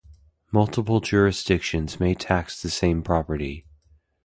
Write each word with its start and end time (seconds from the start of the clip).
Multiple 0.51 0.99
jurisdictions 0.99 1.99
may 1.99 2.15
tax 2.15 2.59
the 2.59 2.71
same 2.71 3.03
property. 3.03 3.67